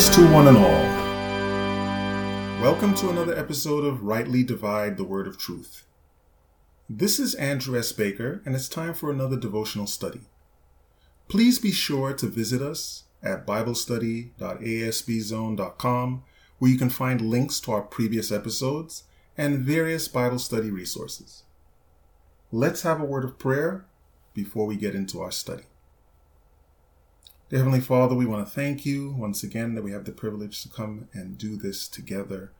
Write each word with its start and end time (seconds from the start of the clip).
Greetings 0.00 0.16
to 0.16 0.32
one 0.32 0.48
and 0.48 0.56
all. 0.56 0.86
Welcome 2.62 2.94
to 2.94 3.10
another 3.10 3.36
episode 3.36 3.84
of 3.84 4.02
Rightly 4.02 4.42
Divide 4.42 4.96
the 4.96 5.04
Word 5.04 5.26
of 5.26 5.36
Truth. 5.36 5.84
This 6.88 7.20
is 7.20 7.34
Andrew 7.34 7.78
S. 7.78 7.92
Baker, 7.92 8.40
and 8.46 8.54
it's 8.54 8.66
time 8.66 8.94
for 8.94 9.10
another 9.10 9.36
devotional 9.36 9.86
study. 9.86 10.22
Please 11.28 11.58
be 11.58 11.70
sure 11.70 12.14
to 12.14 12.28
visit 12.28 12.62
us 12.62 13.02
at 13.22 13.46
BibleStudy.asbzone.com, 13.46 16.22
where 16.58 16.70
you 16.70 16.78
can 16.78 16.88
find 16.88 17.20
links 17.20 17.60
to 17.60 17.72
our 17.72 17.82
previous 17.82 18.32
episodes 18.32 19.02
and 19.36 19.58
various 19.58 20.08
Bible 20.08 20.38
study 20.38 20.70
resources. 20.70 21.42
Let's 22.50 22.80
have 22.80 23.02
a 23.02 23.04
word 23.04 23.26
of 23.26 23.38
prayer 23.38 23.84
before 24.32 24.64
we 24.64 24.76
get 24.76 24.94
into 24.94 25.20
our 25.20 25.30
study. 25.30 25.64
Dear 27.50 27.58
Heavenly 27.58 27.80
Father, 27.80 28.14
we 28.14 28.26
want 28.26 28.46
to 28.46 28.54
thank 28.54 28.86
you 28.86 29.10
once 29.10 29.42
again 29.42 29.74
that 29.74 29.82
we 29.82 29.90
have 29.90 30.04
the 30.04 30.12
privilege 30.12 30.62
to 30.62 30.68
come 30.68 31.08
and 31.12 31.36
do 31.36 31.56
this 31.56 31.88
together. 31.88 32.52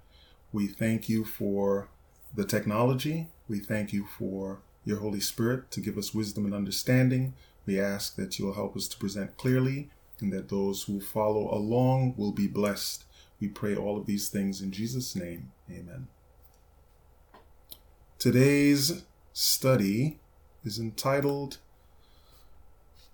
We 0.52 0.66
thank 0.66 1.08
you 1.08 1.24
for 1.24 1.86
the 2.34 2.44
technology. 2.44 3.28
We 3.46 3.60
thank 3.60 3.92
you 3.92 4.04
for 4.04 4.62
your 4.84 4.98
Holy 4.98 5.20
Spirit 5.20 5.70
to 5.70 5.80
give 5.80 5.96
us 5.96 6.12
wisdom 6.12 6.44
and 6.44 6.52
understanding. 6.52 7.34
We 7.66 7.78
ask 7.78 8.16
that 8.16 8.36
you'll 8.36 8.54
help 8.54 8.76
us 8.76 8.88
to 8.88 8.98
present 8.98 9.36
clearly 9.36 9.90
and 10.18 10.32
that 10.32 10.48
those 10.48 10.82
who 10.82 11.00
follow 11.00 11.54
along 11.54 12.14
will 12.16 12.32
be 12.32 12.48
blessed. 12.48 13.04
We 13.38 13.46
pray 13.46 13.76
all 13.76 13.96
of 13.96 14.06
these 14.06 14.28
things 14.28 14.60
in 14.60 14.72
Jesus' 14.72 15.14
name. 15.14 15.52
Amen. 15.70 16.08
Today's 18.18 19.04
study 19.32 20.18
is 20.64 20.80
entitled 20.80 21.58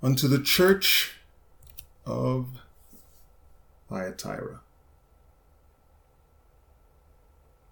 Unto 0.03 0.27
the 0.27 0.41
Church 0.41 1.17
of 2.07 2.61
Thyatira. 3.89 4.61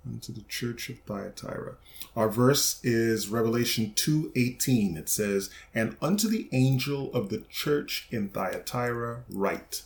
Unto 0.06 0.32
the 0.32 0.42
church 0.42 0.90
of 0.90 0.98
Thyatira. 1.00 1.76
Our 2.14 2.28
verse 2.28 2.78
is 2.84 3.28
Revelation 3.28 3.94
2:18. 3.94 4.98
It 4.98 5.08
says, 5.08 5.48
"And 5.74 5.96
unto 6.02 6.28
the 6.28 6.48
angel 6.52 7.10
of 7.14 7.30
the 7.30 7.40
church 7.48 8.06
in 8.10 8.28
Thyatira 8.28 9.24
write: 9.30 9.84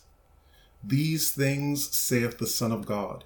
These 0.83 1.31
things 1.31 1.95
saith 1.97 2.39
the 2.39 2.49
Son 2.49 2.73
of 2.73 2.87
God, 2.87 3.25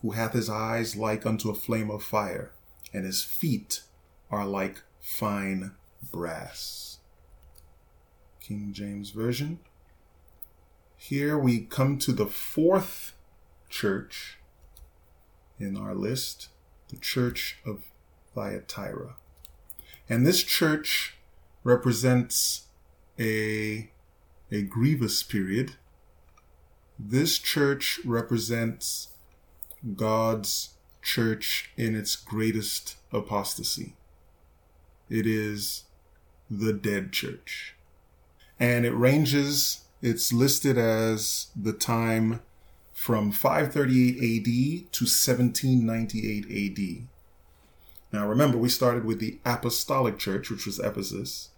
who 0.00 0.12
hath 0.12 0.32
his 0.32 0.48
eyes 0.48 0.94
like 0.94 1.26
unto 1.26 1.50
a 1.50 1.54
flame 1.54 1.90
of 1.90 2.04
fire, 2.04 2.52
and 2.92 3.04
his 3.04 3.22
feet 3.24 3.82
are 4.30 4.46
like 4.46 4.82
fine 5.00 5.72
brass." 6.12 6.98
King 8.38 8.72
James 8.72 9.10
Version. 9.10 9.58
Here 11.00 11.38
we 11.38 11.60
come 11.60 11.96
to 12.00 12.12
the 12.12 12.26
fourth 12.26 13.12
church 13.70 14.38
in 15.56 15.76
our 15.76 15.94
list, 15.94 16.48
the 16.88 16.96
church 16.96 17.58
of 17.64 17.84
Thyatira. 18.34 19.14
And 20.08 20.26
this 20.26 20.42
church 20.42 21.16
represents 21.62 22.66
a, 23.16 23.90
a 24.50 24.62
grievous 24.62 25.22
period. 25.22 25.76
This 26.98 27.38
church 27.38 28.00
represents 28.04 29.08
God's 29.94 30.74
church 31.00 31.70
in 31.76 31.94
its 31.94 32.16
greatest 32.16 32.96
apostasy. 33.12 33.94
It 35.08 35.28
is 35.28 35.84
the 36.50 36.72
dead 36.72 37.12
church. 37.12 37.76
And 38.58 38.84
it 38.84 38.92
ranges 38.92 39.84
it's 40.00 40.32
listed 40.32 40.78
as 40.78 41.48
the 41.56 41.72
time 41.72 42.40
from 42.92 43.32
538 43.32 44.16
AD 44.16 44.92
to 44.92 45.04
1798 45.04 46.44
AD. 46.46 47.08
Now 48.12 48.26
remember, 48.26 48.56
we 48.56 48.68
started 48.68 49.04
with 49.04 49.20
the 49.20 49.38
Apostolic 49.44 50.18
Church, 50.18 50.50
which 50.50 50.66
was 50.66 50.78
Ephesus, 50.78 51.50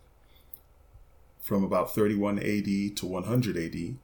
from 1.41 1.65
about 1.65 1.95
31 1.95 2.39
AD 2.39 2.97
to 2.97 3.07
100 3.07 3.57
AD. 3.57 3.97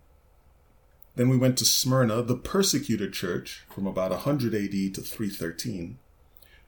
Then 1.16 1.28
we 1.28 1.36
went 1.36 1.56
to 1.58 1.64
Smyrna, 1.64 2.22
the 2.22 2.36
persecuted 2.36 3.12
church, 3.12 3.64
from 3.74 3.86
about 3.86 4.10
100 4.10 4.54
AD 4.54 4.94
to 4.94 5.00
313. 5.00 5.98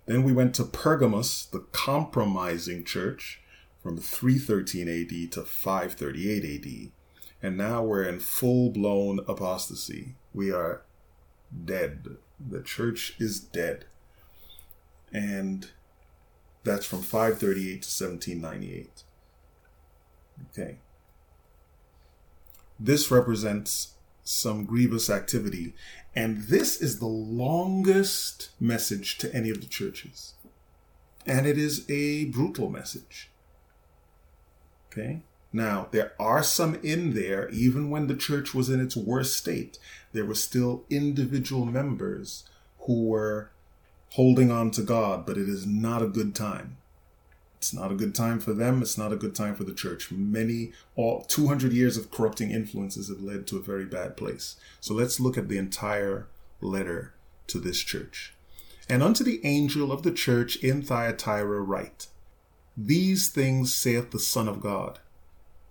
Then 0.06 0.22
we 0.22 0.32
went 0.32 0.54
to 0.54 0.64
Pergamos, 0.64 1.46
the 1.46 1.66
compromising 1.72 2.82
church, 2.82 3.40
from 3.82 3.98
313 3.98 4.88
AD 4.88 5.32
to 5.32 5.42
538 5.42 6.44
AD. 6.44 6.92
And 7.43 7.56
now 7.56 7.84
we're 7.84 8.04
in 8.04 8.21
full 8.21 8.71
blown 8.71 9.21
apostasy. 9.28 10.16
We 10.34 10.50
are 10.50 10.82
dead. 11.65 12.16
The 12.41 12.62
church 12.62 13.15
is 13.19 13.41
dead. 13.41 13.84
And 15.12 15.71
that's 16.65 16.87
from 16.87 17.03
538 17.03 17.82
to 17.82 18.04
1798. 18.04 19.04
Okay. 20.50 20.78
This 22.78 23.10
represents 23.10 23.94
some 24.22 24.65
grievous 24.65 25.09
activity. 25.09 25.75
And 26.15 26.43
this 26.44 26.81
is 26.81 26.98
the 26.98 27.06
longest 27.06 28.50
message 28.60 29.19
to 29.19 29.34
any 29.34 29.50
of 29.50 29.60
the 29.60 29.66
churches. 29.66 30.34
And 31.27 31.47
it 31.47 31.59
is 31.59 31.88
a 31.88 32.27
brutal 32.27 32.69
message. 32.69 33.31
Okay. 34.93 35.22
Now, 35.53 35.88
there 35.92 36.12
are 36.19 36.42
some 36.42 36.75
in 36.82 37.14
there, 37.14 37.48
even 37.50 37.91
when 37.91 38.06
the 38.06 38.16
church 38.16 38.54
was 38.54 38.69
in 38.69 38.81
its 38.81 38.97
worst 38.97 39.36
state, 39.36 39.78
there 40.12 40.26
were 40.26 40.34
still 40.34 40.84
individual 40.91 41.64
members 41.64 42.44
who 42.81 43.06
were 43.06 43.50
holding 44.12 44.50
on 44.50 44.70
to 44.72 44.82
God, 44.82 45.25
but 45.25 45.38
it 45.38 45.48
is 45.48 45.66
not 45.66 46.03
a 46.03 46.09
good 46.09 46.34
time. 46.34 46.76
It's 47.56 47.75
not 47.75 47.91
a 47.91 47.97
good 47.97 48.14
time 48.14 48.38
for 48.38 48.53
them. 48.53 48.82
It's 48.82 48.97
not 48.97 49.12
a 49.12 49.16
good 49.16 49.34
time 49.34 49.56
for 49.56 49.64
the 49.64 49.75
church. 49.75 50.12
Many, 50.12 50.72
all 50.94 51.22
200 51.22 51.72
years 51.72 51.97
of 51.97 52.10
corrupting 52.10 52.50
influences 52.50 53.09
have 53.09 53.20
led 53.20 53.47
to 53.48 53.56
a 53.56 53.62
very 53.62 53.84
bad 53.84 54.16
place. 54.16 54.56
So 54.80 54.94
let's 54.94 55.19
look 55.19 55.36
at 55.36 55.48
the 55.48 55.59
entire 55.59 56.28
letter 56.60 57.15
to 57.48 57.59
this 57.59 57.80
church. 57.80 58.34
And 58.88 59.03
unto 59.03 59.25
the 59.25 59.44
angel 59.44 59.91
of 59.91 60.03
the 60.03 60.12
church 60.12 60.56
in 60.56 60.82
Thyatira 60.82 61.60
write, 61.60 62.06
These 62.76 63.28
things 63.28 63.75
saith 63.75 64.12
the 64.12 64.20
Son 64.20 64.47
of 64.47 64.60
God 64.60 65.00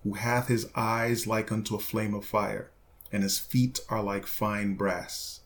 who 0.07 0.13
hath 0.13 0.47
his 0.47 0.69
eyes 0.73 1.27
like 1.27 1.51
unto 1.51 1.75
a 1.75 1.79
flame 1.79 2.13
of 2.13 2.23
fire, 2.23 2.71
and 3.11 3.23
his 3.23 3.39
feet 3.39 3.81
are 3.89 4.01
like 4.01 4.25
fine 4.25 4.73
brass. 4.73 5.41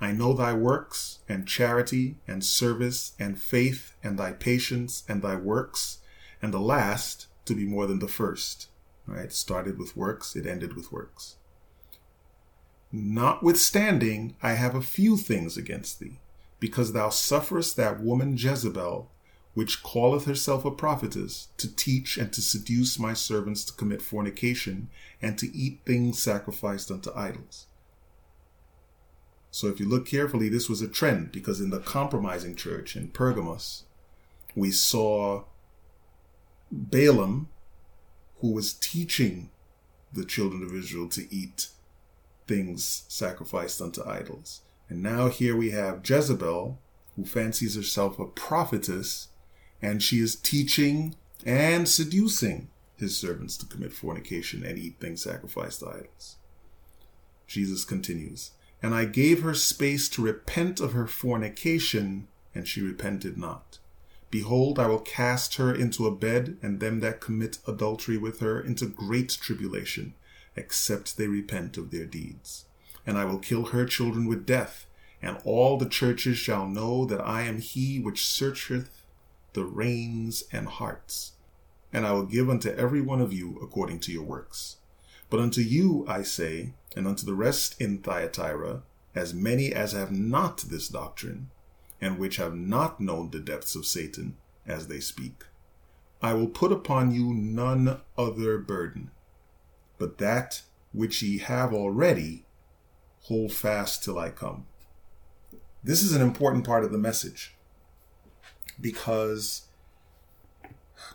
I 0.00 0.10
know 0.10 0.32
thy 0.32 0.52
works, 0.52 1.20
and 1.28 1.46
charity, 1.46 2.16
and 2.26 2.44
service, 2.44 3.12
and 3.20 3.40
faith, 3.40 3.94
and 4.02 4.18
thy 4.18 4.32
patience, 4.32 5.04
and 5.08 5.22
thy 5.22 5.36
works, 5.36 5.98
and 6.42 6.52
the 6.52 6.58
last 6.58 7.28
to 7.44 7.54
be 7.54 7.64
more 7.64 7.86
than 7.86 8.00
the 8.00 8.08
first. 8.08 8.66
Right? 9.06 9.32
Started 9.32 9.78
with 9.78 9.96
works, 9.96 10.34
it 10.34 10.44
ended 10.44 10.74
with 10.74 10.90
works. 10.90 11.36
Notwithstanding, 12.90 14.34
I 14.42 14.54
have 14.54 14.74
a 14.74 14.82
few 14.82 15.16
things 15.16 15.56
against 15.56 16.00
thee, 16.00 16.18
because 16.58 16.92
thou 16.92 17.10
sufferest 17.10 17.76
that 17.76 18.00
woman 18.00 18.36
Jezebel, 18.36 19.08
which 19.54 19.82
calleth 19.82 20.24
herself 20.24 20.64
a 20.64 20.70
prophetess, 20.70 21.48
to 21.56 21.74
teach 21.74 22.18
and 22.18 22.32
to 22.32 22.42
seduce 22.42 22.98
my 22.98 23.14
servants 23.14 23.64
to 23.64 23.72
commit 23.72 24.02
fornication 24.02 24.88
and 25.22 25.38
to 25.38 25.54
eat 25.56 25.80
things 25.86 26.18
sacrificed 26.18 26.90
unto 26.90 27.10
idols. 27.14 27.66
So 29.52 29.68
if 29.68 29.78
you 29.78 29.88
look 29.88 30.06
carefully, 30.06 30.48
this 30.48 30.68
was 30.68 30.82
a 30.82 30.88
trend 30.88 31.30
because 31.30 31.60
in 31.60 31.70
the 31.70 31.78
compromising 31.78 32.56
church 32.56 32.96
in 32.96 33.08
Pergamos, 33.08 33.84
we 34.56 34.72
saw 34.72 35.44
Balaam, 36.72 37.48
who 38.40 38.52
was 38.52 38.74
teaching 38.74 39.50
the 40.12 40.24
children 40.24 40.64
of 40.64 40.74
Israel 40.74 41.08
to 41.10 41.32
eat 41.32 41.68
things 42.48 43.04
sacrificed 43.08 43.80
unto 43.80 44.04
idols. 44.04 44.62
And 44.88 45.02
now 45.02 45.28
here 45.28 45.56
we 45.56 45.70
have 45.70 46.08
Jezebel, 46.08 46.80
who 47.14 47.24
fancies 47.24 47.76
herself 47.76 48.18
a 48.18 48.26
prophetess 48.26 49.28
and 49.84 50.02
she 50.02 50.18
is 50.18 50.34
teaching 50.34 51.14
and 51.44 51.86
seducing 51.86 52.68
his 52.96 53.14
servants 53.14 53.54
to 53.58 53.66
commit 53.66 53.92
fornication 53.92 54.64
and 54.64 54.78
eat 54.78 54.94
things 54.98 55.22
sacrificed 55.22 55.80
to 55.80 55.88
idols. 55.88 56.36
Jesus 57.46 57.84
continues, 57.84 58.52
And 58.82 58.94
I 58.94 59.04
gave 59.04 59.42
her 59.42 59.52
space 59.52 60.08
to 60.10 60.22
repent 60.22 60.80
of 60.80 60.94
her 60.94 61.06
fornication, 61.06 62.28
and 62.54 62.66
she 62.66 62.80
repented 62.80 63.36
not. 63.36 63.78
Behold, 64.30 64.78
I 64.78 64.86
will 64.86 65.00
cast 65.00 65.56
her 65.56 65.74
into 65.74 66.06
a 66.06 66.16
bed, 66.16 66.56
and 66.62 66.80
them 66.80 67.00
that 67.00 67.20
commit 67.20 67.58
adultery 67.68 68.16
with 68.16 68.40
her 68.40 68.58
into 68.58 68.86
great 68.86 69.36
tribulation, 69.38 70.14
except 70.56 71.18
they 71.18 71.28
repent 71.28 71.76
of 71.76 71.90
their 71.90 72.06
deeds. 72.06 72.64
And 73.06 73.18
I 73.18 73.26
will 73.26 73.38
kill 73.38 73.66
her 73.66 73.84
children 73.84 74.26
with 74.26 74.46
death, 74.46 74.86
and 75.20 75.36
all 75.44 75.76
the 75.76 75.88
churches 75.88 76.38
shall 76.38 76.66
know 76.66 77.04
that 77.04 77.20
I 77.20 77.42
am 77.42 77.58
he 77.60 77.98
which 77.98 78.24
searcheth 78.24 79.03
the 79.54 79.64
reins 79.64 80.44
and 80.52 80.68
hearts. 80.68 81.32
And 81.92 82.06
I 82.06 82.12
will 82.12 82.26
give 82.26 82.50
unto 82.50 82.70
every 82.70 83.00
one 83.00 83.20
of 83.20 83.32
you 83.32 83.58
according 83.62 84.00
to 84.00 84.12
your 84.12 84.24
works. 84.24 84.76
But 85.30 85.40
unto 85.40 85.62
you 85.62 86.04
I 86.06 86.22
say, 86.22 86.74
and 86.96 87.08
unto 87.08 87.24
the 87.24 87.34
rest 87.34 87.80
in 87.80 87.98
Thyatira, 87.98 88.82
as 89.14 89.32
many 89.32 89.72
as 89.72 89.92
have 89.92 90.10
not 90.10 90.58
this 90.58 90.88
doctrine, 90.88 91.50
and 92.00 92.18
which 92.18 92.36
have 92.36 92.54
not 92.54 93.00
known 93.00 93.30
the 93.30 93.40
depths 93.40 93.74
of 93.74 93.86
Satan, 93.86 94.36
as 94.66 94.88
they 94.88 95.00
speak, 95.00 95.44
I 96.20 96.34
will 96.34 96.48
put 96.48 96.72
upon 96.72 97.12
you 97.12 97.32
none 97.32 98.00
other 98.16 98.58
burden, 98.58 99.10
but 99.98 100.18
that 100.18 100.62
which 100.92 101.22
ye 101.22 101.38
have 101.38 101.72
already, 101.72 102.46
hold 103.22 103.52
fast 103.52 104.02
till 104.02 104.18
I 104.18 104.30
come. 104.30 104.66
This 105.82 106.02
is 106.02 106.14
an 106.14 106.22
important 106.22 106.64
part 106.64 106.84
of 106.84 106.92
the 106.92 106.98
message 106.98 107.53
because 108.80 109.66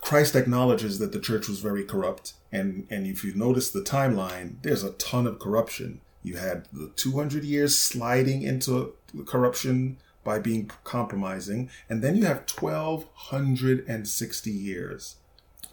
Christ 0.02 0.36
acknowledges 0.36 1.00
that 1.00 1.12
the 1.12 1.20
church 1.20 1.48
was 1.48 1.60
very 1.60 1.84
corrupt. 1.84 2.34
And, 2.52 2.88
and 2.90 3.06
if 3.06 3.24
you 3.24 3.34
notice 3.34 3.70
the 3.70 3.82
timeline, 3.82 4.56
there's 4.62 4.84
a 4.84 4.94
ton 4.94 5.28
of 5.28 5.40
corruption. 5.40 6.02
You 6.24 6.38
had 6.38 6.68
the 6.72 6.92
200 6.96 7.44
years 7.44 7.78
sliding 7.78 8.42
into 8.42 8.94
corruption 9.26 9.98
by 10.24 10.40
being 10.40 10.72
compromising. 10.84 11.70
And 11.90 12.02
then 12.02 12.16
you 12.16 12.26
have 12.26 12.50
1260 12.50 14.52
years 14.52 15.16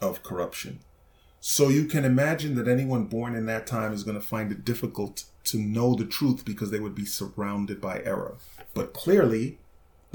of 0.01 0.23
corruption. 0.23 0.79
So 1.39 1.69
you 1.69 1.85
can 1.85 2.03
imagine 2.03 2.55
that 2.55 2.67
anyone 2.67 3.05
born 3.05 3.35
in 3.35 3.45
that 3.45 3.67
time 3.67 3.93
is 3.93 4.03
going 4.03 4.19
to 4.19 4.25
find 4.25 4.51
it 4.51 4.65
difficult 4.65 5.23
to 5.45 5.57
know 5.57 5.95
the 5.95 6.05
truth 6.05 6.43
because 6.43 6.71
they 6.71 6.79
would 6.79 6.95
be 6.95 7.05
surrounded 7.05 7.79
by 7.79 8.01
error. 8.03 8.35
But 8.73 8.93
clearly, 8.93 9.59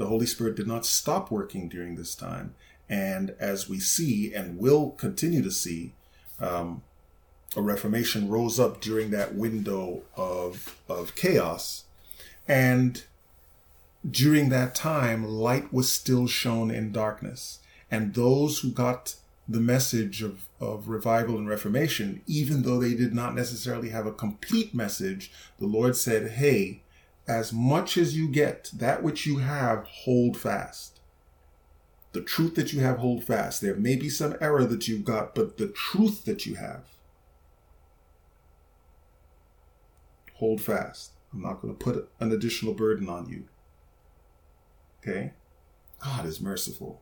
the 0.03 0.09
Holy 0.09 0.25
Spirit 0.25 0.57
did 0.57 0.67
not 0.67 0.85
stop 0.85 1.31
working 1.31 1.69
during 1.69 1.95
this 1.95 2.13
time. 2.13 2.55
And 2.89 3.33
as 3.39 3.69
we 3.69 3.79
see 3.79 4.33
and 4.33 4.59
will 4.59 4.91
continue 4.91 5.41
to 5.41 5.49
see, 5.49 5.93
um, 6.41 6.83
a 7.55 7.61
reformation 7.61 8.27
rose 8.27 8.59
up 8.59 8.81
during 8.81 9.11
that 9.11 9.35
window 9.35 10.01
of, 10.17 10.77
of 10.89 11.15
chaos. 11.15 11.85
And 12.49 13.01
during 14.09 14.49
that 14.49 14.75
time, 14.75 15.23
light 15.23 15.71
was 15.71 15.89
still 15.89 16.27
shown 16.27 16.69
in 16.69 16.91
darkness. 16.91 17.59
And 17.89 18.13
those 18.13 18.59
who 18.59 18.71
got 18.71 19.15
the 19.47 19.61
message 19.61 20.21
of, 20.21 20.49
of 20.59 20.89
revival 20.89 21.37
and 21.37 21.47
reformation, 21.47 22.21
even 22.27 22.63
though 22.63 22.79
they 22.79 22.93
did 22.93 23.13
not 23.13 23.35
necessarily 23.35 23.89
have 23.89 24.05
a 24.05 24.11
complete 24.11 24.75
message, 24.75 25.31
the 25.59 25.67
Lord 25.67 25.95
said, 25.95 26.31
Hey, 26.31 26.81
as 27.27 27.53
much 27.53 27.97
as 27.97 28.17
you 28.17 28.27
get, 28.27 28.69
that 28.73 29.03
which 29.03 29.25
you 29.25 29.37
have, 29.37 29.85
hold 29.85 30.37
fast. 30.37 30.99
The 32.11 32.21
truth 32.21 32.55
that 32.55 32.73
you 32.73 32.81
have, 32.81 32.97
hold 32.97 33.23
fast. 33.23 33.61
There 33.61 33.75
may 33.75 33.95
be 33.95 34.09
some 34.09 34.35
error 34.39 34.65
that 34.65 34.87
you've 34.87 35.05
got, 35.05 35.33
but 35.33 35.57
the 35.57 35.67
truth 35.67 36.25
that 36.25 36.45
you 36.45 36.55
have, 36.55 36.83
hold 40.35 40.61
fast. 40.61 41.11
I'm 41.33 41.41
not 41.41 41.61
going 41.61 41.75
to 41.75 41.83
put 41.83 42.09
an 42.19 42.31
additional 42.31 42.73
burden 42.73 43.09
on 43.09 43.27
you. 43.29 43.45
Okay? 44.99 45.33
God 45.99 46.25
is 46.25 46.41
merciful. 46.41 47.01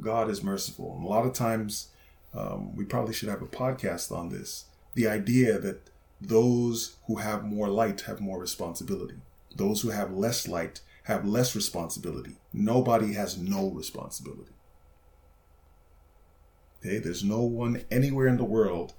God 0.00 0.30
is 0.30 0.42
merciful. 0.42 0.94
And 0.96 1.04
a 1.04 1.08
lot 1.08 1.26
of 1.26 1.32
times, 1.32 1.88
um, 2.32 2.74
we 2.76 2.84
probably 2.84 3.14
should 3.14 3.28
have 3.28 3.42
a 3.42 3.46
podcast 3.46 4.16
on 4.16 4.28
this. 4.28 4.66
The 4.94 5.08
idea 5.08 5.58
that 5.58 5.90
those 6.20 6.96
who 7.06 7.16
have 7.16 7.44
more 7.44 7.68
light 7.68 8.02
have 8.02 8.20
more 8.20 8.38
responsibility. 8.38 9.16
Those 9.56 9.80
who 9.80 9.90
have 9.90 10.12
less 10.12 10.46
light 10.46 10.80
have 11.04 11.24
less 11.24 11.54
responsibility. 11.56 12.36
Nobody 12.52 13.14
has 13.14 13.38
no 13.38 13.70
responsibility. 13.70 14.52
Okay, 16.78 16.98
there's 16.98 17.24
no 17.24 17.40
one 17.40 17.84
anywhere 17.90 18.26
in 18.26 18.36
the 18.36 18.44
world 18.44 18.92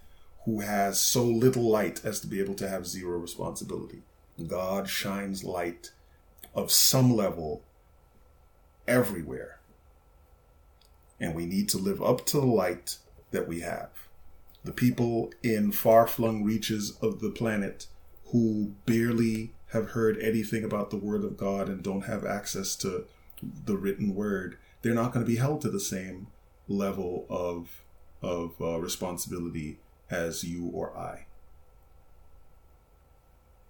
who 0.46 0.62
has 0.62 1.00
so 1.00 1.24
little 1.24 1.70
light 1.70 2.04
as 2.04 2.20
to 2.22 2.28
be 2.28 2.40
able 2.40 2.56
to 2.56 2.68
have 2.68 2.88
zero 2.88 3.20
responsibility. 3.20 4.02
God 4.48 4.90
shines 4.90 5.44
light 5.44 5.92
of 6.56 6.72
some 6.72 7.14
level 7.16 7.64
everywhere. 8.88 9.60
And 11.20 11.36
we 11.36 11.46
need 11.46 11.70
to 11.70 11.78
live 11.78 12.02
up 12.02 12.26
to 12.28 12.40
the 12.40 12.46
light 12.46 12.98
that 13.32 13.48
we 13.48 13.60
have. 13.60 13.90
The 14.64 14.72
people 14.72 15.34
in 15.44 15.72
far 15.72 16.08
flung 16.08 16.44
reaches 16.44 16.98
of 17.02 17.20
the 17.20 17.30
planet 17.30 17.88
who 18.32 18.74
barely 18.86 19.54
have 19.68 19.90
heard 19.90 20.18
anything 20.20 20.64
about 20.64 20.90
the 20.90 20.98
Word 20.98 21.24
of 21.24 21.38
God 21.38 21.68
and 21.68 21.84
don't 21.84 22.06
have 22.06 22.26
access 22.26 22.76
to 22.78 23.06
the 23.42 23.78
written 23.78 24.16
Word, 24.16 24.58
they're 24.82 24.94
not 24.94 25.12
going 25.12 25.26
to 25.26 25.30
be 25.30 25.38
held 25.38 25.62
to 25.62 25.70
the 25.70 25.80
same 25.80 26.28
level 26.68 27.26
of 27.30 27.84
of 28.22 28.56
uh, 28.60 28.80
responsibility 28.80 29.80
as 30.10 30.44
you 30.44 30.68
or 30.74 30.98
I. 30.98 31.28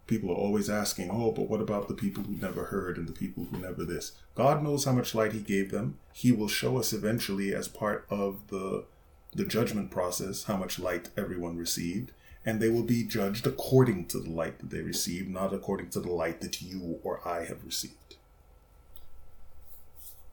People 0.06 0.32
are 0.32 0.36
always 0.36 0.70
asking, 0.70 1.10
oh, 1.12 1.34
but 1.34 1.50
what 1.50 1.60
about 1.60 1.90
the 1.90 1.94
people 1.94 2.24
who 2.24 2.36
never 2.36 2.66
heard 2.66 2.98
and 2.98 3.10
the 3.10 3.14
people 3.14 3.46
who 3.52 3.58
never 3.58 3.84
this? 3.84 4.14
God 4.36 4.64
knows 4.64 4.86
how 4.86 4.94
much 4.94 5.14
light 5.14 5.34
He 5.34 5.42
gave 5.42 5.70
them. 5.70 6.00
He 6.14 6.32
will 6.32 6.48
show 6.48 6.78
us 6.78 6.94
eventually, 6.94 7.54
as 7.54 7.68
part 7.68 8.06
of 8.10 8.48
the 8.48 8.86
the 9.34 9.46
judgment 9.46 9.92
process, 9.92 10.46
how 10.46 10.56
much 10.56 10.80
light 10.80 11.10
everyone 11.18 11.58
received 11.58 12.12
and 12.48 12.62
they 12.62 12.70
will 12.70 12.82
be 12.82 13.04
judged 13.04 13.46
according 13.46 14.06
to 14.06 14.20
the 14.20 14.30
light 14.30 14.58
that 14.60 14.70
they 14.70 14.82
receive, 14.82 15.28
not 15.28 15.54
according 15.54 15.90
to 15.90 16.00
the 16.00 16.10
light 16.10 16.40
that 16.40 16.62
you 16.62 16.98
or 17.04 17.20
I 17.28 17.44
have 17.44 17.66
received. 17.66 18.16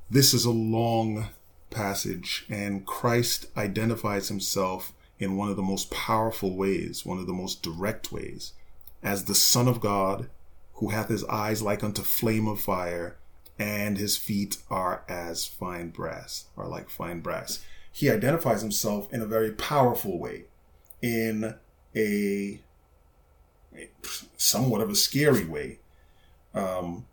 This 0.08 0.32
is 0.32 0.44
a 0.44 0.52
long 0.52 1.30
passage, 1.70 2.46
and 2.48 2.86
Christ 2.86 3.46
identifies 3.56 4.28
himself 4.28 4.92
in 5.18 5.36
one 5.36 5.48
of 5.48 5.56
the 5.56 5.62
most 5.62 5.90
powerful 5.90 6.56
ways, 6.56 7.04
one 7.04 7.18
of 7.18 7.26
the 7.26 7.32
most 7.32 7.64
direct 7.64 8.12
ways, 8.12 8.52
as 9.02 9.24
the 9.24 9.34
Son 9.34 9.66
of 9.66 9.80
God, 9.80 10.30
who 10.74 10.90
hath 10.90 11.08
his 11.08 11.24
eyes 11.24 11.62
like 11.62 11.82
unto 11.82 12.02
flame 12.02 12.46
of 12.46 12.60
fire, 12.60 13.16
and 13.58 13.98
his 13.98 14.16
feet 14.16 14.58
are 14.70 15.02
as 15.08 15.46
fine 15.46 15.88
brass, 15.88 16.44
are 16.56 16.68
like 16.68 16.90
fine 16.90 17.18
brass. 17.18 17.64
He 17.90 18.08
identifies 18.08 18.62
himself 18.62 19.12
in 19.12 19.20
a 19.20 19.26
very 19.26 19.50
powerful 19.50 20.20
way, 20.20 20.44
in 21.02 21.56
a, 21.96 22.60
somewhat 24.36 24.80
of 24.80 24.90
a 24.90 24.94
scary 24.94 25.44
way. 25.44 25.78
Um, 26.54 27.06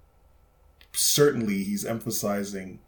certainly, 0.92 1.64
he's 1.64 1.86
emphasizing 1.86 2.80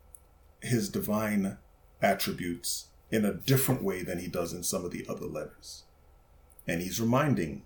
his 0.61 0.89
divine 0.89 1.57
attributes 2.01 2.87
in 3.11 3.25
a 3.25 3.33
different 3.33 3.83
way 3.83 4.01
than 4.01 4.19
he 4.19 4.27
does 4.27 4.53
in 4.53 4.63
some 4.63 4.83
of 4.83 4.91
the 4.91 5.05
other 5.07 5.25
letters. 5.25 5.83
And 6.67 6.81
he's 6.81 6.99
reminding 6.99 7.63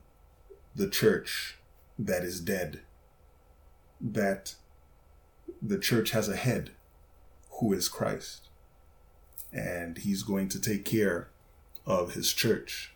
the 0.75 0.89
church 0.89 1.57
that 1.98 2.24
is 2.24 2.41
dead 2.41 2.81
that 4.00 4.55
the 5.62 5.79
church 5.79 6.12
has 6.12 6.29
a 6.29 6.36
head 6.36 6.72
who 7.60 7.74
is 7.74 7.88
Christ. 7.88 8.50
And 9.51 9.98
he's 10.00 10.24
going 10.24 10.50
to 10.50 10.62
take 10.62 10.86
care 10.86 11.29
of 11.86 12.13
his 12.13 12.34
church. 12.34 12.93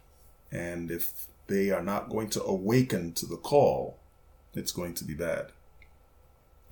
And 0.51 0.91
if 0.91 1.27
they 1.47 1.69
are 1.69 1.83
not 1.83 2.09
going 2.09 2.29
to 2.31 2.43
awaken 2.43 3.13
to 3.13 3.25
the 3.25 3.37
call, 3.37 3.99
it's 4.53 4.71
going 4.71 4.93
to 4.95 5.05
be 5.05 5.13
bad. 5.13 5.51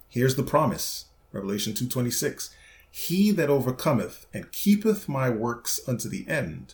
Here's 0.09 0.35
the 0.35 0.43
promise. 0.43 1.05
Revelation 1.31 1.73
2:26. 1.73 2.49
He 2.91 3.31
that 3.31 3.49
overcometh 3.49 4.25
and 4.33 4.51
keepeth 4.51 5.07
my 5.07 5.29
works 5.29 5.79
unto 5.87 6.09
the 6.09 6.27
end, 6.27 6.73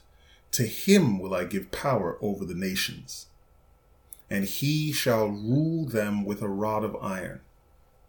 to 0.51 0.63
him 0.63 1.19
will 1.19 1.33
I 1.33 1.43
give 1.43 1.71
power 1.71 2.17
over 2.21 2.45
the 2.45 2.55
nations. 2.55 3.27
And 4.29 4.45
he 4.45 4.93
shall 4.93 5.27
rule 5.27 5.85
them 5.85 6.23
with 6.23 6.41
a 6.41 6.47
rod 6.47 6.83
of 6.83 6.95
iron. 7.01 7.41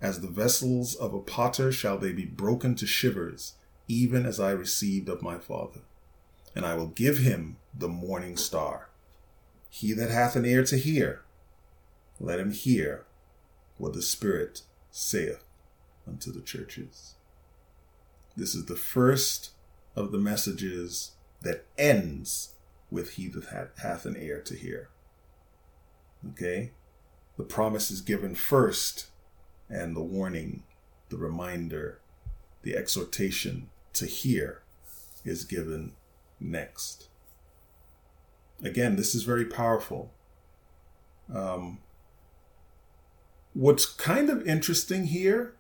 As 0.01 0.21
the 0.21 0.29
vessels 0.29 0.95
of 0.95 1.13
a 1.13 1.21
potter 1.21 1.73
shall 1.73 1.99
they 1.99 2.13
be 2.13 2.25
broken 2.25 2.75
to 2.77 2.87
shivers, 2.87 3.55
even 3.89 4.25
as 4.25 4.39
I 4.39 4.53
received 4.53 5.09
of 5.09 5.23
my 5.23 5.39
Father. 5.39 5.81
And 6.55 6.65
I 6.65 6.75
will 6.75 6.87
give 6.87 7.19
him 7.19 7.57
the 7.77 7.89
morning 7.89 8.37
star. 8.37 8.86
He 9.77 9.93
that 9.93 10.11
hath 10.11 10.37
an 10.37 10.47
ear 10.47 10.65
to 10.65 10.79
hear, 10.79 11.21
let 12.19 12.41
him 12.41 12.51
hear 12.51 13.05
what 13.77 13.93
the 13.93 14.01
Spirit 14.01 14.63
saith 14.91 15.45
unto 16.09 16.33
the 16.33 16.41
churches. 16.41 17.17
This 18.35 18.55
is 18.55 18.65
the 18.65 18.75
first 18.75 19.51
of 19.95 20.13
the 20.13 20.19
messages 20.19 21.13
that 21.43 21.67
ends 21.77 22.55
with 22.91 23.11
he 23.11 23.29
that 23.29 23.73
hath 23.83 24.07
an 24.07 24.17
ear 24.17 24.41
to 24.47 24.55
hear. 24.55 24.89
Okay? 26.31 26.73
the 27.37 27.45
promise 27.45 27.91
is 27.91 28.01
given 28.01 28.35
first, 28.35 29.09
and 29.69 29.95
the 29.95 30.03
warning, 30.03 30.63
the 31.11 31.19
reminder, 31.19 32.01
the 32.63 32.75
exhortation 32.75 33.69
to 33.93 34.07
hear 34.07 34.63
is 35.23 35.45
given 35.45 35.93
next. 36.41 37.11
Again, 38.63 38.97
this 38.97 39.15
is 39.15 39.23
very 39.23 39.45
powerful. 39.45 40.13
Um, 41.33 41.79
what's 43.53 43.87
kind 43.87 44.31
of 44.31 44.47
interesting 44.47 45.05
here 45.05 45.55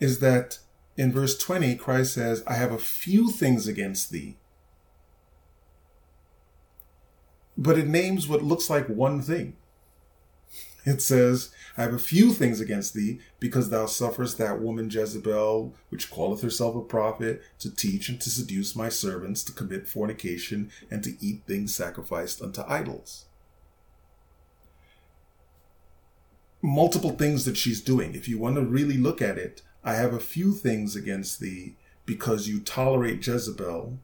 is 0.00 0.20
that 0.20 0.58
in 0.96 1.12
verse 1.12 1.36
20, 1.36 1.76
Christ 1.76 2.14
says, 2.14 2.42
I 2.46 2.54
have 2.54 2.72
a 2.72 2.78
few 2.78 3.30
things 3.30 3.66
against 3.66 4.10
thee. 4.10 4.36
But 7.56 7.78
it 7.78 7.86
names 7.86 8.26
what 8.28 8.42
looks 8.42 8.68
like 8.68 8.88
one 8.88 9.22
thing. 9.22 9.56
It 10.84 11.00
says, 11.00 11.50
I 11.78 11.82
have 11.82 11.94
a 11.94 11.98
few 11.98 12.32
things 12.32 12.60
against 12.60 12.92
thee, 12.92 13.20
because 13.40 13.70
thou 13.70 13.86
sufferest 13.86 14.36
that 14.38 14.60
woman 14.60 14.90
Jezebel, 14.90 15.74
which 15.88 16.10
calleth 16.10 16.42
herself 16.42 16.76
a 16.76 16.82
prophet, 16.82 17.42
to 17.60 17.74
teach 17.74 18.08
and 18.08 18.20
to 18.20 18.30
seduce 18.30 18.76
my 18.76 18.90
servants 18.90 19.42
to 19.44 19.52
commit 19.52 19.88
fornication 19.88 20.70
and 20.90 21.02
to 21.02 21.16
eat 21.24 21.42
things 21.46 21.74
sacrificed 21.74 22.42
unto 22.42 22.62
idols. 22.68 23.24
Multiple 26.60 27.10
things 27.10 27.44
that 27.46 27.56
she's 27.56 27.80
doing. 27.80 28.14
If 28.14 28.28
you 28.28 28.38
want 28.38 28.56
to 28.56 28.62
really 28.62 28.96
look 28.98 29.22
at 29.22 29.38
it, 29.38 29.62
I 29.82 29.94
have 29.94 30.14
a 30.14 30.20
few 30.20 30.52
things 30.52 30.96
against 30.96 31.40
thee 31.40 31.76
because 32.06 32.48
you 32.48 32.60
tolerate 32.60 33.26
Jezebel, 33.26 33.98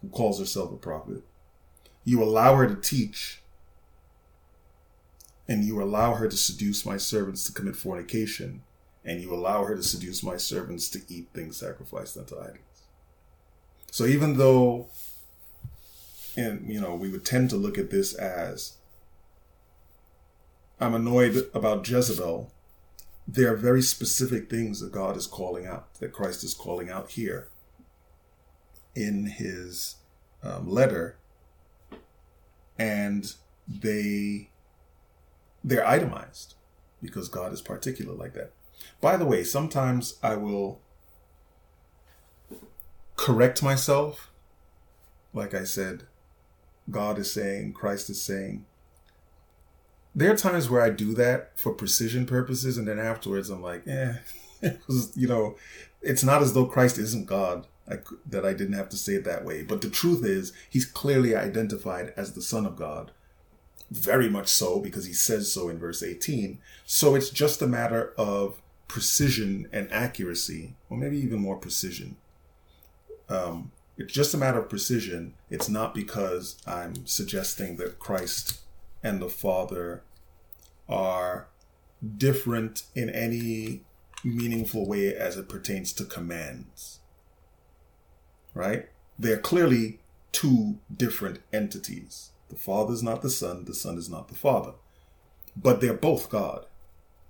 who 0.00 0.08
calls 0.08 0.38
herself 0.38 0.72
a 0.72 0.76
prophet. 0.76 1.22
You 2.04 2.22
allow 2.22 2.56
her 2.56 2.66
to 2.66 2.74
teach 2.74 3.41
and 5.52 5.64
you 5.64 5.82
allow 5.82 6.14
her 6.14 6.28
to 6.28 6.36
seduce 6.36 6.86
my 6.86 6.96
servants 6.96 7.44
to 7.44 7.52
commit 7.52 7.76
fornication, 7.76 8.62
and 9.04 9.20
you 9.20 9.34
allow 9.34 9.64
her 9.64 9.76
to 9.76 9.82
seduce 9.82 10.22
my 10.22 10.38
servants 10.38 10.88
to 10.88 11.00
eat 11.10 11.28
things 11.34 11.58
sacrificed 11.58 12.16
unto 12.16 12.40
idols. 12.40 12.86
So 13.90 14.06
even 14.06 14.38
though, 14.38 14.88
and 16.38 16.72
you 16.72 16.80
know, 16.80 16.94
we 16.94 17.10
would 17.10 17.26
tend 17.26 17.50
to 17.50 17.56
look 17.56 17.76
at 17.76 17.90
this 17.90 18.14
as 18.14 18.78
I'm 20.80 20.94
annoyed 20.94 21.50
about 21.52 21.86
Jezebel, 21.86 22.50
there 23.28 23.52
are 23.52 23.56
very 23.56 23.82
specific 23.82 24.48
things 24.48 24.80
that 24.80 24.90
God 24.90 25.18
is 25.18 25.26
calling 25.26 25.66
out, 25.66 25.92
that 25.96 26.14
Christ 26.14 26.42
is 26.44 26.54
calling 26.54 26.88
out 26.88 27.10
here 27.10 27.50
in 28.94 29.26
his 29.26 29.96
um, 30.42 30.66
letter, 30.70 31.18
and 32.78 33.34
they 33.68 34.48
they're 35.64 35.86
itemized 35.86 36.54
because 37.00 37.28
God 37.28 37.52
is 37.52 37.60
particular 37.60 38.14
like 38.14 38.34
that. 38.34 38.52
By 39.00 39.16
the 39.16 39.26
way, 39.26 39.44
sometimes 39.44 40.18
I 40.22 40.36
will 40.36 40.80
correct 43.16 43.62
myself. 43.62 44.30
Like 45.32 45.54
I 45.54 45.64
said, 45.64 46.04
God 46.90 47.18
is 47.18 47.32
saying, 47.32 47.72
Christ 47.72 48.10
is 48.10 48.22
saying. 48.22 48.66
There 50.14 50.32
are 50.32 50.36
times 50.36 50.68
where 50.68 50.82
I 50.82 50.90
do 50.90 51.14
that 51.14 51.58
for 51.58 51.72
precision 51.72 52.26
purposes, 52.26 52.76
and 52.76 52.86
then 52.86 52.98
afterwards 52.98 53.48
I'm 53.48 53.62
like, 53.62 53.86
eh, 53.88 54.14
you 55.14 55.26
know, 55.26 55.56
it's 56.02 56.22
not 56.22 56.42
as 56.42 56.52
though 56.52 56.66
Christ 56.66 56.98
isn't 56.98 57.26
God. 57.26 57.66
I, 57.88 57.96
that 58.26 58.46
I 58.46 58.52
didn't 58.52 58.74
have 58.74 58.88
to 58.90 58.96
say 58.96 59.14
it 59.14 59.24
that 59.24 59.44
way. 59.44 59.64
But 59.64 59.80
the 59.80 59.90
truth 59.90 60.24
is, 60.24 60.52
he's 60.70 60.84
clearly 60.84 61.34
identified 61.34 62.12
as 62.16 62.32
the 62.32 62.42
Son 62.42 62.64
of 62.64 62.76
God 62.76 63.10
very 63.92 64.28
much 64.28 64.48
so 64.48 64.80
because 64.80 65.04
he 65.04 65.12
says 65.12 65.52
so 65.52 65.68
in 65.68 65.78
verse 65.78 66.02
18. 66.02 66.58
So 66.84 67.14
it's 67.14 67.30
just 67.30 67.62
a 67.62 67.66
matter 67.66 68.12
of 68.16 68.60
precision 68.88 69.68
and 69.72 69.90
accuracy, 69.92 70.74
or 70.90 70.96
maybe 70.96 71.18
even 71.18 71.40
more 71.40 71.56
precision. 71.56 72.16
Um, 73.28 73.72
it's 73.96 74.12
just 74.12 74.34
a 74.34 74.38
matter 74.38 74.60
of 74.60 74.68
precision. 74.68 75.34
It's 75.50 75.68
not 75.68 75.94
because 75.94 76.56
I'm 76.66 77.06
suggesting 77.06 77.76
that 77.76 77.98
Christ 77.98 78.60
and 79.02 79.20
the 79.20 79.28
Father 79.28 80.02
are 80.88 81.48
different 82.16 82.84
in 82.94 83.10
any 83.10 83.82
meaningful 84.24 84.86
way 84.86 85.14
as 85.14 85.36
it 85.36 85.48
pertains 85.48 85.92
to 85.94 86.04
commands. 86.04 87.00
Right? 88.54 88.88
They're 89.18 89.38
clearly 89.38 90.00
two 90.32 90.78
different 90.94 91.40
entities. 91.52 92.31
The 92.52 92.58
Father 92.58 92.92
is 92.92 93.02
not 93.02 93.22
the 93.22 93.30
Son, 93.30 93.64
the 93.64 93.74
Son 93.74 93.96
is 93.96 94.10
not 94.10 94.28
the 94.28 94.34
Father. 94.34 94.74
But 95.56 95.80
they're 95.80 95.94
both 95.94 96.28
God, 96.28 96.66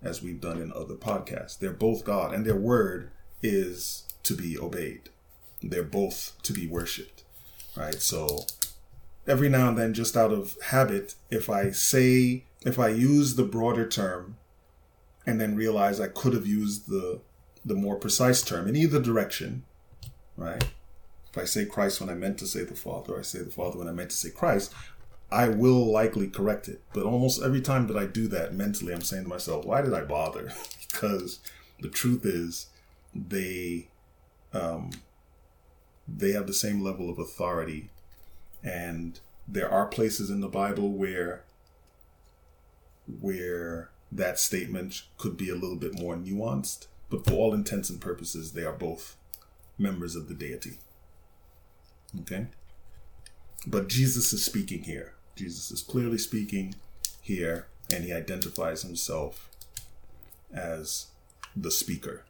as 0.02 0.20
we've 0.20 0.40
done 0.40 0.60
in 0.60 0.72
other 0.72 0.94
podcasts. 0.94 1.56
They're 1.56 1.72
both 1.72 2.04
God, 2.04 2.34
and 2.34 2.44
their 2.44 2.56
word 2.56 3.12
is 3.40 4.02
to 4.24 4.34
be 4.34 4.58
obeyed. 4.58 5.10
They're 5.62 5.84
both 5.84 6.32
to 6.42 6.52
be 6.52 6.66
worshiped, 6.66 7.22
right? 7.76 8.02
So 8.02 8.46
every 9.28 9.48
now 9.48 9.68
and 9.68 9.78
then, 9.78 9.94
just 9.94 10.16
out 10.16 10.32
of 10.32 10.56
habit, 10.66 11.14
if 11.30 11.48
I 11.48 11.70
say, 11.70 12.44
if 12.62 12.80
I 12.80 12.88
use 12.88 13.36
the 13.36 13.44
broader 13.44 13.86
term 13.86 14.38
and 15.24 15.40
then 15.40 15.54
realize 15.54 16.00
I 16.00 16.08
could 16.08 16.34
have 16.34 16.48
used 16.48 16.88
the 16.88 17.20
the 17.64 17.74
more 17.76 17.94
precise 17.94 18.42
term 18.42 18.66
in 18.66 18.74
either 18.74 19.00
direction, 19.00 19.62
right? 20.36 20.64
If 21.30 21.38
I 21.38 21.44
say 21.44 21.64
Christ 21.64 22.00
when 22.00 22.10
I 22.10 22.14
meant 22.14 22.38
to 22.38 22.46
say 22.48 22.64
the 22.64 22.74
Father, 22.74 23.14
or 23.14 23.20
I 23.20 23.22
say 23.22 23.38
the 23.38 23.52
Father 23.52 23.78
when 23.78 23.86
I 23.86 23.92
meant 23.92 24.10
to 24.10 24.16
say 24.16 24.30
Christ, 24.30 24.74
I 25.32 25.48
will 25.48 25.90
likely 25.90 26.28
correct 26.28 26.68
it. 26.68 26.82
But 26.92 27.04
almost 27.04 27.42
every 27.42 27.62
time 27.62 27.86
that 27.86 27.96
I 27.96 28.06
do 28.06 28.28
that 28.28 28.54
mentally, 28.54 28.92
I'm 28.92 29.00
saying 29.00 29.24
to 29.24 29.28
myself, 29.28 29.64
why 29.64 29.80
did 29.80 29.94
I 29.94 30.02
bother? 30.02 30.52
because 30.92 31.40
the 31.80 31.88
truth 31.88 32.24
is, 32.24 32.66
they 33.14 33.88
um, 34.52 34.90
they 36.06 36.32
have 36.32 36.46
the 36.46 36.52
same 36.52 36.82
level 36.82 37.08
of 37.08 37.18
authority, 37.18 37.90
and 38.62 39.18
there 39.48 39.70
are 39.70 39.86
places 39.86 40.30
in 40.30 40.40
the 40.40 40.48
Bible 40.48 40.92
where 40.92 41.44
where 43.20 43.90
that 44.10 44.38
statement 44.38 45.02
could 45.16 45.36
be 45.36 45.48
a 45.48 45.54
little 45.54 45.76
bit 45.76 45.98
more 45.98 46.16
nuanced. 46.16 46.86
But 47.08 47.26
for 47.26 47.32
all 47.32 47.54
intents 47.54 47.90
and 47.90 48.00
purposes, 48.00 48.52
they 48.52 48.64
are 48.64 48.72
both 48.72 49.16
members 49.78 50.14
of 50.14 50.28
the 50.28 50.34
deity. 50.34 50.78
Okay? 52.20 52.46
But 53.66 53.88
Jesus 53.88 54.32
is 54.32 54.44
speaking 54.44 54.84
here. 54.84 55.14
Jesus 55.34 55.70
is 55.70 55.82
clearly 55.82 56.18
speaking 56.18 56.74
here, 57.20 57.68
and 57.92 58.04
he 58.04 58.12
identifies 58.12 58.82
himself 58.82 59.48
as 60.52 61.06
the 61.56 61.70
speaker. 61.70 62.24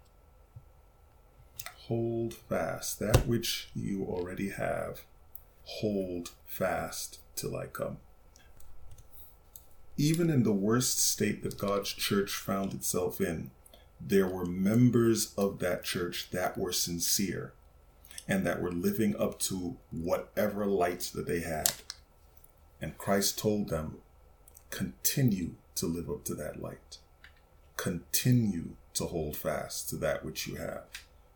Hold 1.89 2.35
fast 2.35 3.01
that 3.01 3.27
which 3.27 3.69
you 3.75 4.05
already 4.05 4.51
have. 4.51 5.03
Hold 5.65 6.31
fast 6.47 7.19
till 7.35 7.57
I 7.57 7.67
come. 7.67 7.99
Even 9.97 10.31
in 10.31 10.43
the 10.43 10.53
worst 10.53 10.99
state 10.99 11.43
that 11.43 11.59
God's 11.59 11.93
church 11.93 12.33
found 12.33 12.73
itself 12.73 13.21
in, 13.21 13.51
there 14.01 14.29
were 14.29 14.47
members 14.47 15.35
of 15.37 15.59
that 15.59 15.85
church 15.85 16.31
that 16.31 16.57
were 16.57 16.73
sincere 16.73 17.53
and 18.27 18.47
that 18.47 18.63
were 18.63 18.73
living 18.73 19.17
up 19.17 19.39
to 19.41 19.77
whatever 19.91 20.67
lights 20.67 21.11
that 21.11 21.27
they 21.27 21.41
had. 21.41 21.71
And 22.83 22.99
Christ 22.99 23.39
told 23.39 23.69
them, 23.69 23.99
continue 24.71 25.53
to 25.77 25.87
live 25.87 26.11
up 26.11 26.25
to 26.25 26.35
that 26.35 26.61
light. 26.61 26.99
Continue 27.77 28.71
to 28.95 29.07
hold 29.07 29.37
fast 29.37 29.89
to 29.91 29.97
that 29.97 30.25
which 30.25 30.47
you 30.49 30.57
have. 30.57 30.83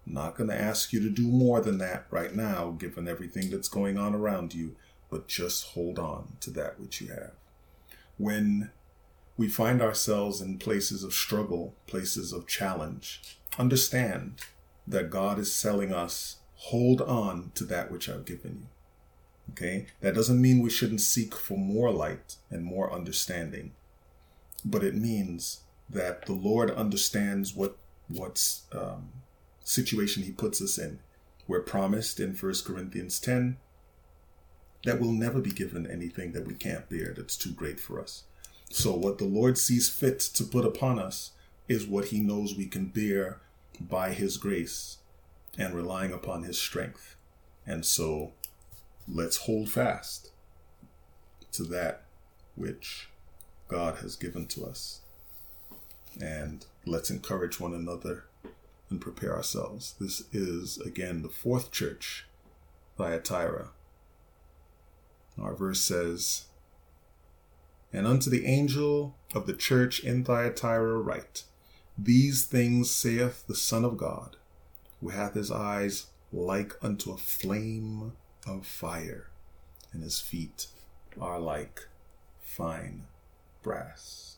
I'm 0.06 0.14
not 0.14 0.36
going 0.36 0.50
to 0.50 0.60
ask 0.60 0.92
you 0.92 1.00
to 1.00 1.08
do 1.08 1.28
more 1.28 1.60
than 1.60 1.78
that 1.78 2.06
right 2.10 2.34
now, 2.34 2.70
given 2.72 3.08
everything 3.08 3.50
that's 3.50 3.68
going 3.68 3.96
on 3.96 4.14
around 4.14 4.54
you, 4.54 4.76
but 5.08 5.28
just 5.28 5.68
hold 5.68 5.98
on 5.98 6.36
to 6.40 6.50
that 6.50 6.80
which 6.80 7.00
you 7.00 7.08
have. 7.08 7.32
When 8.18 8.70
we 9.36 9.48
find 9.48 9.80
ourselves 9.80 10.40
in 10.40 10.58
places 10.58 11.04
of 11.04 11.14
struggle, 11.14 11.74
places 11.86 12.32
of 12.32 12.46
challenge, 12.46 13.38
understand 13.58 14.40
that 14.86 15.10
God 15.10 15.38
is 15.38 15.62
telling 15.62 15.92
us, 15.92 16.36
hold 16.54 17.00
on 17.00 17.52
to 17.54 17.64
that 17.64 17.90
which 17.90 18.08
I've 18.08 18.24
given 18.24 18.58
you. 18.62 18.66
Okay? 19.52 19.86
That 20.00 20.14
doesn't 20.14 20.40
mean 20.40 20.60
we 20.60 20.70
shouldn't 20.70 21.00
seek 21.00 21.34
for 21.34 21.56
more 21.56 21.90
light 21.90 22.36
and 22.50 22.64
more 22.64 22.92
understanding, 22.92 23.72
but 24.64 24.84
it 24.84 24.94
means 24.94 25.60
that 25.88 26.26
the 26.26 26.32
Lord 26.32 26.70
understands 26.70 27.54
what 27.54 27.76
what's 28.08 28.62
um, 28.72 29.10
situation 29.64 30.22
He 30.22 30.32
puts 30.32 30.60
us 30.60 30.78
in. 30.78 31.00
We're 31.48 31.60
promised 31.60 32.18
in 32.18 32.34
1 32.34 32.54
Corinthians 32.64 33.20
10 33.20 33.56
that 34.84 35.00
we'll 35.00 35.12
never 35.12 35.40
be 35.40 35.50
given 35.50 35.86
anything 35.86 36.32
that 36.32 36.46
we 36.46 36.54
can't 36.54 36.88
bear 36.88 37.12
that's 37.16 37.36
too 37.36 37.52
great 37.52 37.80
for 37.80 38.00
us. 38.00 38.24
So, 38.70 38.94
what 38.94 39.18
the 39.18 39.24
Lord 39.24 39.58
sees 39.58 39.88
fit 39.88 40.18
to 40.20 40.44
put 40.44 40.64
upon 40.64 40.98
us 40.98 41.32
is 41.68 41.86
what 41.86 42.06
He 42.06 42.20
knows 42.20 42.54
we 42.54 42.66
can 42.66 42.86
bear 42.86 43.40
by 43.80 44.12
His 44.12 44.36
grace 44.36 44.98
and 45.58 45.74
relying 45.74 46.12
upon 46.12 46.42
His 46.42 46.58
strength. 46.58 47.16
And 47.66 47.84
so, 47.84 48.32
let's 49.08 49.38
hold 49.38 49.68
fast 49.68 50.30
to 51.52 51.62
that 51.64 52.02
which 52.54 53.08
God 53.68 53.98
has 53.98 54.16
given 54.16 54.46
to 54.48 54.64
us. 54.66 55.00
And 56.20 56.64
let's 56.84 57.10
encourage 57.10 57.60
one 57.60 57.74
another 57.74 58.24
and 58.90 59.00
prepare 59.00 59.34
ourselves. 59.34 59.94
This 60.00 60.22
is, 60.32 60.78
again, 60.78 61.22
the 61.22 61.28
fourth 61.28 61.72
church, 61.72 62.26
Thyatira. 62.96 63.70
Our 65.38 65.54
verse 65.54 65.80
says, 65.80 66.46
And 67.92 68.06
unto 68.06 68.30
the 68.30 68.46
angel 68.46 69.16
of 69.34 69.46
the 69.46 69.52
church 69.52 70.00
in 70.00 70.24
Thyatira 70.24 70.98
write, 70.98 71.44
These 71.98 72.46
things 72.46 72.90
saith 72.90 73.46
the 73.46 73.54
Son 73.54 73.84
of 73.84 73.98
God, 73.98 74.36
who 75.00 75.10
hath 75.10 75.34
his 75.34 75.50
eyes 75.50 76.06
like 76.32 76.72
unto 76.82 77.12
a 77.12 77.18
flame 77.18 78.12
of 78.46 78.66
fire, 78.66 79.28
and 79.92 80.02
his 80.02 80.20
feet 80.20 80.68
are 81.20 81.40
like 81.40 81.86
fine 82.40 83.04
brass. 83.62 84.36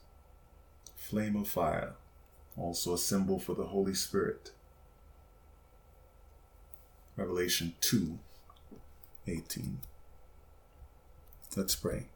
Flame 0.96 1.36
of 1.36 1.48
fire, 1.48 1.94
also 2.56 2.94
a 2.94 2.98
symbol 2.98 3.38
for 3.38 3.54
the 3.54 3.66
Holy 3.66 3.94
Spirit. 3.94 4.52
Revelation 7.16 7.74
2 7.80 8.18
18. 9.26 9.78
Let's 11.56 11.74
pray. 11.74 12.06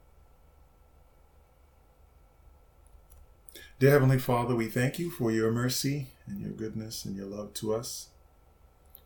Dear 3.79 3.91
Heavenly 3.91 4.21
Father, 4.21 4.55
we 4.55 4.69
thank 4.69 5.01
you 5.01 5.11
for 5.11 5.33
your 5.33 5.51
mercy 5.51 6.09
and 6.27 6.41
your 6.41 6.53
goodness 6.53 7.05
and 7.05 7.17
your 7.17 7.27
love 7.27 7.53
to 7.55 7.75
us. 7.75 8.11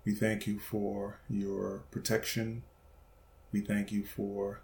We 0.05 0.12
thank 0.12 0.47
you 0.47 0.59
for 0.59 1.21
your 1.31 1.85
protection. 1.90 2.62
We 3.53 3.61
thank 3.61 3.93
you 3.93 4.05
for 4.05 4.61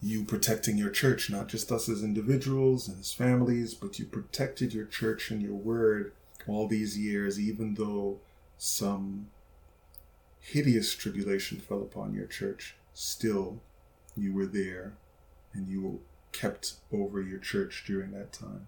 you 0.00 0.24
protecting 0.24 0.76
your 0.76 0.90
church, 0.90 1.30
not 1.30 1.48
just 1.48 1.72
us 1.72 1.88
as 1.88 2.02
individuals 2.02 2.88
and 2.88 3.00
as 3.00 3.12
families, 3.12 3.74
but 3.74 3.98
you 3.98 4.04
protected 4.04 4.74
your 4.74 4.84
church 4.84 5.30
and 5.30 5.42
your 5.42 5.54
word 5.54 6.12
all 6.46 6.66
these 6.68 6.98
years, 6.98 7.40
even 7.40 7.74
though 7.74 8.18
some 8.58 9.28
hideous 10.40 10.94
tribulation 10.94 11.58
fell 11.58 11.80
upon 11.80 12.12
your 12.12 12.26
church. 12.26 12.76
Still, 12.92 13.60
you 14.16 14.32
were 14.32 14.46
there 14.46 14.92
and 15.54 15.68
you 15.68 15.80
were 15.80 15.98
kept 16.32 16.74
over 16.92 17.22
your 17.22 17.38
church 17.38 17.84
during 17.86 18.10
that 18.10 18.32
time. 18.32 18.66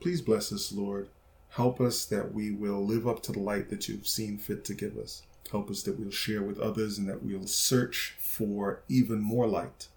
Please 0.00 0.20
bless 0.20 0.52
us, 0.52 0.72
Lord. 0.72 1.08
Help 1.50 1.80
us 1.80 2.04
that 2.06 2.34
we 2.34 2.50
will 2.50 2.84
live 2.84 3.06
up 3.06 3.22
to 3.22 3.32
the 3.32 3.38
light 3.38 3.68
that 3.70 3.88
you've 3.88 4.08
seen 4.08 4.38
fit 4.38 4.64
to 4.64 4.74
give 4.74 4.98
us. 4.98 5.22
Help 5.50 5.70
us 5.70 5.82
that 5.82 5.98
we'll 5.98 6.10
share 6.10 6.42
with 6.42 6.58
others 6.58 6.98
and 6.98 7.08
that 7.08 7.22
we'll 7.22 7.46
search 7.46 8.16
for 8.18 8.82
even 8.88 9.20
more 9.20 9.46
light. 9.46 9.88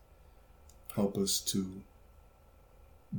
Help 0.96 1.18
us 1.18 1.40
to 1.40 1.84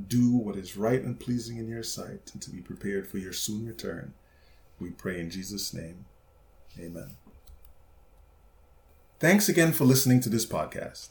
do 0.07 0.35
what 0.35 0.55
is 0.55 0.77
right 0.77 1.01
and 1.01 1.19
pleasing 1.19 1.57
in 1.57 1.67
your 1.67 1.83
sight 1.83 2.29
and 2.33 2.41
to 2.41 2.51
be 2.51 2.61
prepared 2.61 3.07
for 3.07 3.17
your 3.17 3.33
soon 3.33 3.65
return. 3.65 4.13
We 4.79 4.91
pray 4.91 5.19
in 5.19 5.29
Jesus' 5.29 5.73
name. 5.73 6.05
Amen. 6.79 7.15
Thanks 9.19 9.49
again 9.49 9.73
for 9.73 9.83
listening 9.83 10.21
to 10.21 10.29
this 10.29 10.45
podcast. 10.45 11.09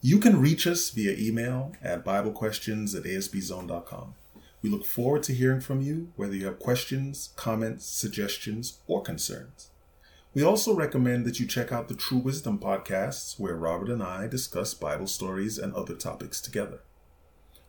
You 0.00 0.18
can 0.18 0.40
reach 0.40 0.66
us 0.66 0.90
via 0.90 1.16
email 1.18 1.72
at 1.82 2.04
BibleQuestions 2.04 2.96
at 2.96 3.04
ASBZone.com. 3.04 4.14
We 4.62 4.70
look 4.70 4.84
forward 4.84 5.24
to 5.24 5.34
hearing 5.34 5.60
from 5.60 5.80
you, 5.80 6.12
whether 6.14 6.36
you 6.36 6.46
have 6.46 6.60
questions, 6.60 7.30
comments, 7.34 7.84
suggestions, 7.84 8.78
or 8.86 9.02
concerns. 9.02 9.71
We 10.34 10.42
also 10.42 10.74
recommend 10.74 11.26
that 11.26 11.38
you 11.38 11.46
check 11.46 11.72
out 11.72 11.88
the 11.88 11.94
True 11.94 12.16
Wisdom 12.16 12.58
podcasts, 12.58 13.38
where 13.38 13.54
Robert 13.54 13.90
and 13.90 14.02
I 14.02 14.26
discuss 14.26 14.72
Bible 14.72 15.06
stories 15.06 15.58
and 15.58 15.74
other 15.74 15.94
topics 15.94 16.40
together. 16.40 16.80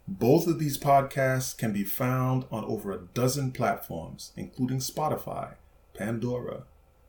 Both 0.07 0.47
of 0.47 0.59
these 0.59 0.77
podcasts 0.77 1.57
can 1.57 1.73
be 1.73 1.83
found 1.83 2.45
on 2.51 2.63
over 2.63 2.91
a 2.91 3.01
dozen 3.13 3.51
platforms, 3.51 4.31
including 4.37 4.77
Spotify, 4.77 5.55
Pandora, 5.93 6.63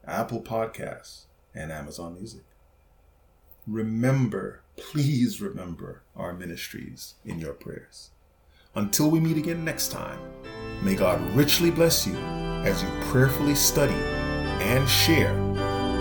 Apple 0.05 0.43
Podcasts, 0.43 1.27
and 1.55 1.71
Amazon 1.71 2.15
Music. 2.15 2.43
Remember, 3.67 4.63
please 4.77 5.41
remember 5.41 6.03
our 6.17 6.33
ministries 6.33 7.15
in 7.25 7.39
your 7.39 7.53
prayers. 7.53 8.11
Until 8.75 9.09
we 9.09 9.21
meet 9.21 9.37
again 9.37 9.65
next 9.65 9.93
time, 9.93 10.19
may 10.83 10.97
God 10.97 11.21
richly 11.35 11.71
bless 11.71 12.09
you 12.09 12.17
as 12.17 12.83
you 12.83 12.89
prayerfully 13.05 13.55
study 13.55 14.24
and 14.61 14.89
share 14.89 15.35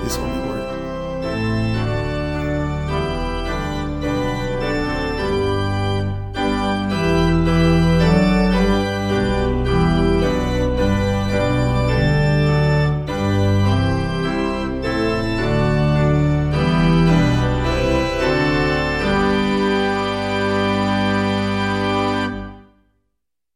His 0.03 0.15
holy 0.15 0.39
word. 0.49 1.82